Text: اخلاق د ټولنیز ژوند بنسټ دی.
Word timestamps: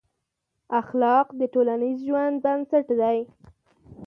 اخلاق 0.79 1.27
د 1.39 1.41
ټولنیز 1.53 1.97
ژوند 2.07 2.35
بنسټ 2.43 2.87
دی. 3.01 3.17